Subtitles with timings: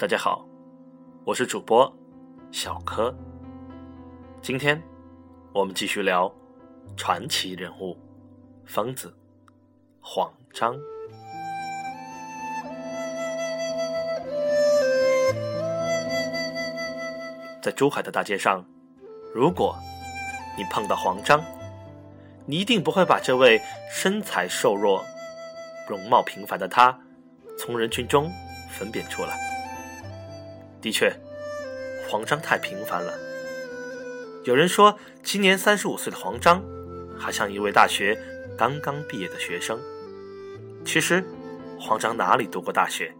[0.00, 0.46] 大家好，
[1.24, 1.92] 我是主播
[2.52, 3.12] 小柯。
[4.40, 4.80] 今天
[5.52, 6.32] 我们继续聊
[6.96, 7.98] 传奇人物
[8.64, 9.12] 疯子
[10.00, 10.78] 黄章。
[17.60, 18.64] 在珠海的大街上，
[19.34, 19.76] 如果
[20.56, 21.42] 你碰到黄章，
[22.46, 25.04] 你一定不会把这位身材瘦弱、
[25.88, 26.96] 容貌平凡的他
[27.58, 28.30] 从人群中
[28.70, 29.57] 分辨出来。
[30.88, 31.14] 的确，
[32.08, 33.12] 黄章太平凡了。
[34.44, 36.64] 有人说，今年三十五岁的黄章，
[37.18, 38.18] 还像一位大学
[38.56, 39.78] 刚刚毕业的学生。
[40.86, 41.22] 其实，
[41.78, 43.14] 黄章哪里读过大学？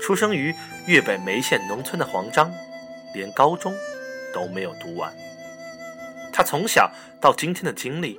[0.00, 0.54] 出生于
[0.86, 2.50] 粤北梅县农村的黄章。
[3.14, 3.74] 连高中
[4.32, 5.12] 都没有读完，
[6.32, 6.90] 他从小
[7.20, 8.18] 到今天的经历，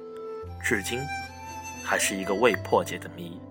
[0.63, 0.99] 至今
[1.83, 3.41] 还是一个未破解的谜。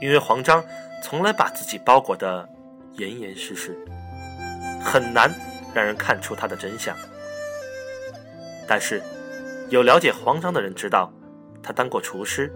[0.00, 0.64] 因为黄章
[1.00, 2.48] 从来把自己包裹的
[2.96, 3.76] 严严实实，
[4.82, 5.32] 很难
[5.74, 6.96] 让人看出他的真相。
[8.66, 9.02] 但是，
[9.70, 11.12] 有了解黄章的人知道，
[11.62, 12.52] 他当过厨师，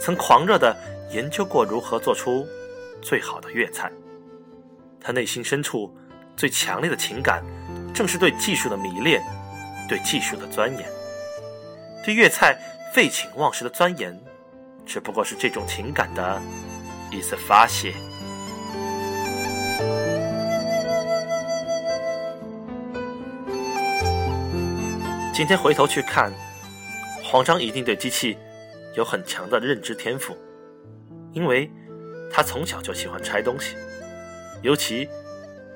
[0.00, 0.76] 曾狂热地
[1.10, 2.46] 研究过如何做出
[3.02, 3.90] 最好的粤菜。
[5.00, 5.94] 他内心深处。
[6.36, 7.44] 最强烈的情感，
[7.92, 9.22] 正是对技术的迷恋，
[9.86, 10.88] 对技术的钻研，
[12.02, 12.56] 对粤菜
[12.94, 14.18] 废寝忘食的钻研，
[14.86, 16.40] 只不过是这种情感的
[17.10, 17.92] 一次发泄。
[25.32, 26.32] 今天回头去看，
[27.22, 28.36] 黄章一定对机器
[28.94, 30.36] 有很强的认知天赋，
[31.32, 31.70] 因为
[32.30, 33.76] 他从小就喜欢拆东西，
[34.62, 35.08] 尤其。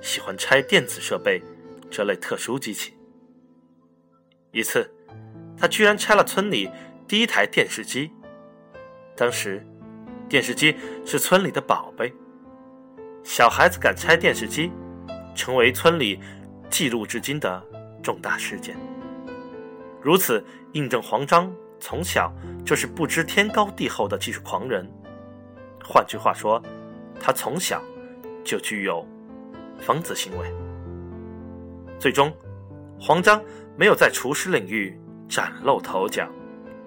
[0.00, 1.42] 喜欢拆电子设备
[1.90, 2.92] 这类特殊机器。
[4.52, 4.86] 一次，
[5.56, 6.68] 他居然拆了村里
[7.08, 8.12] 第一台电视机。
[9.16, 9.66] 当时，
[10.28, 12.12] 电视机是村里的宝贝，
[13.22, 14.70] 小孩子敢拆电视机，
[15.34, 16.20] 成为村里
[16.68, 17.64] 记录至今的
[18.02, 18.76] 重大事件。
[20.04, 20.44] 如此
[20.74, 21.50] 印证黄章
[21.80, 22.30] 从小
[22.64, 24.88] 就是不知天高地厚的技术狂人。
[25.82, 26.62] 换句话说，
[27.18, 27.82] 他从小
[28.44, 29.04] 就具有。
[29.80, 30.54] 疯子行为，
[31.98, 32.32] 最终，
[32.98, 33.42] 黄章
[33.76, 34.96] 没有在厨师领域
[35.28, 36.26] 崭露头角，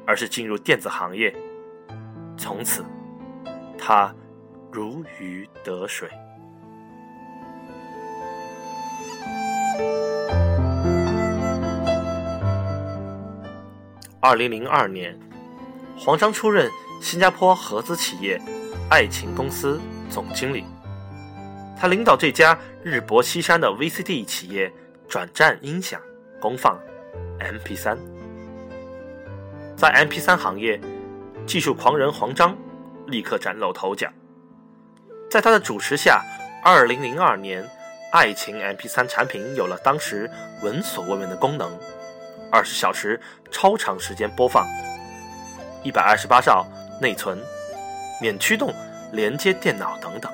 [0.05, 1.35] 而是进入电子行业。
[2.37, 2.83] 从此，
[3.77, 4.15] 他
[4.71, 6.09] 如鱼得水。
[14.19, 15.15] 二零零二年，
[15.95, 18.41] 黄章出任新加坡合资企业
[18.89, 19.79] 爱情公司
[20.09, 20.65] 总经理。
[21.79, 24.73] 他领导这家日薄西山的 VCD 企业
[25.07, 26.01] 转战音响
[26.41, 26.79] 功放
[27.39, 27.95] MP3，
[29.75, 30.81] 在 MP3 行业，
[31.45, 32.57] 技术狂人黄章
[33.05, 34.11] 立刻崭露头角。
[35.29, 36.23] 在他的主持下
[36.65, 37.63] ，2002年，
[38.11, 40.27] 爱情 MP3 产品有了当时
[40.63, 41.71] 闻所未闻的功能：
[42.51, 43.19] 二十小时
[43.51, 44.65] 超长时间播放，
[45.83, 46.65] 一百二十八兆
[47.01, 47.37] 内存，
[48.21, 48.73] 免驱动
[49.11, 50.31] 连接电脑等等。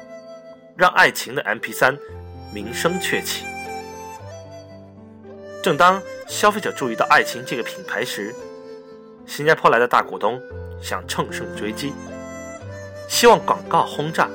[0.75, 1.97] 让爱情的 MP3
[2.52, 3.46] 名声鹊起。
[5.62, 8.34] 正当消费者注意到爱情这个品牌时，
[9.25, 10.41] 新加坡来的大股东
[10.81, 11.94] 想乘胜追击，
[13.07, 14.28] 希望广告轰炸，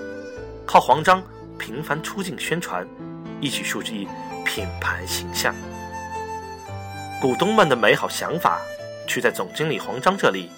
[0.65, 1.23] 靠黄章
[1.59, 2.87] 频繁出镜宣传，
[3.41, 4.07] 一举树立
[4.45, 5.53] 品牌形象。
[7.21, 8.61] 股东们的美好想法，
[9.07, 10.51] 却在总经理黄章这里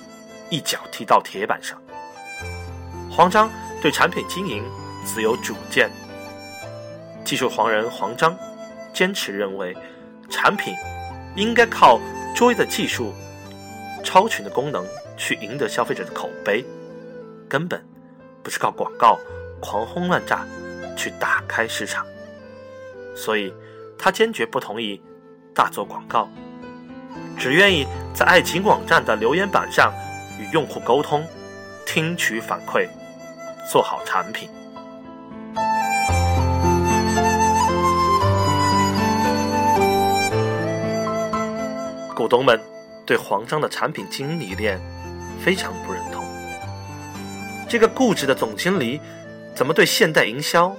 [0.51, 1.81] 一脚踢到铁板上。
[3.11, 3.51] 黄章
[3.81, 4.65] 对产品经营。
[5.03, 5.91] 自有主见。
[7.25, 8.37] 技术狂人黄章
[8.93, 9.75] 坚持认为，
[10.29, 10.75] 产品
[11.35, 11.99] 应该靠
[12.37, 13.15] 卓越的技术、
[14.05, 16.63] 超群的功能去赢得消费者的口碑，
[17.49, 17.83] 根本
[18.43, 19.19] 不是靠广告
[19.59, 20.47] 狂轰乱炸
[20.95, 22.05] 去打开市场。
[23.17, 23.53] 所以，
[23.99, 25.03] 他坚决不同意
[25.55, 26.29] 大做广告，
[27.41, 29.95] 只愿意在爱情网站的留言板上
[30.39, 31.27] 与用户沟通，
[31.87, 32.87] 听取反馈，
[33.67, 34.51] 做好产品。
[42.15, 42.61] 股东们
[43.07, 44.79] 对黄章的产品经营理念
[45.43, 46.23] 非常不认同。
[47.67, 49.01] 这个固执的总经理
[49.55, 50.77] 怎么对现代营销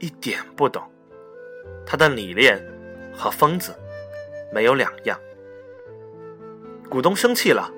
[0.00, 0.82] 一点不懂？
[1.86, 2.60] 他的理念
[3.16, 3.72] 和疯子
[4.52, 5.16] 没有两样。
[6.90, 7.70] 股东生气了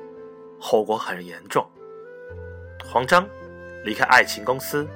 [0.58, 1.68] 后果很严重。
[2.82, 3.28] 黄章
[3.84, 4.88] 离开爱情公司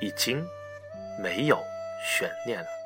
[0.00, 0.40] 已经
[1.20, 1.58] 没有
[2.06, 2.78] 悬念了。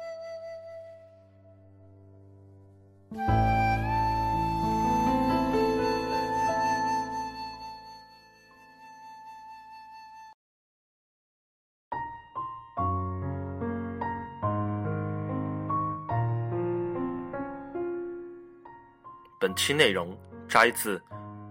[19.39, 20.17] 本期内容
[20.53, 21.03] 摘自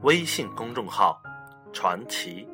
[0.04, 1.20] 微信公众号
[1.74, 2.48] “传奇”。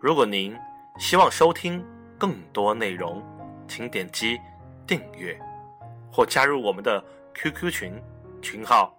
[0.00, 0.56] 如果您
[0.98, 1.84] 希望收听
[2.18, 3.22] 更多内容，
[3.68, 4.40] 请点击
[4.86, 5.38] 订阅
[6.10, 7.04] 或加入我们的
[7.34, 8.02] QQ 群，
[8.40, 8.90] 群号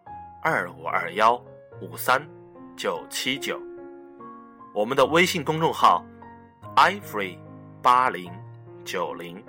[0.44, 1.34] 二五二幺
[1.82, 2.24] 五三
[2.78, 3.60] 九七九。
[4.72, 6.06] 我们的微信公众号
[6.76, 7.40] ifree
[7.82, 8.32] 八零
[8.84, 9.44] 九零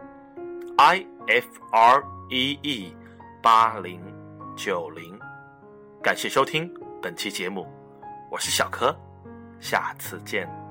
[0.78, 2.96] i f r e e
[3.42, 4.00] 八零
[4.56, 5.14] 九零。
[6.02, 6.72] 感谢收听
[7.02, 7.66] 本期节目，
[8.31, 8.94] 我是小柯，
[9.60, 10.65] 下次见。